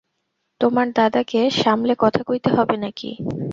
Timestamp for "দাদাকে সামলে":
0.91-1.93